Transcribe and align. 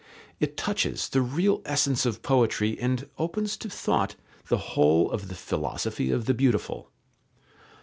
It 0.39 0.57
touches 0.57 1.09
the 1.09 1.21
real 1.21 1.61
essence 1.63 2.07
of 2.07 2.23
poetry 2.23 2.75
and 2.79 3.07
opens 3.19 3.55
to 3.57 3.69
thought 3.69 4.15
the 4.47 4.57
whole 4.73 5.11
of 5.11 5.27
the 5.27 5.35
philosophy 5.35 6.09
of 6.09 6.25
the 6.25 6.33
beautiful. 6.33 6.89